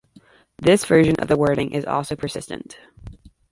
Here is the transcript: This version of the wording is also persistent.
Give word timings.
This 0.57 0.83
version 0.83 1.15
of 1.19 1.27
the 1.27 1.37
wording 1.37 1.73
is 1.73 1.85
also 1.85 2.15
persistent. 2.15 2.79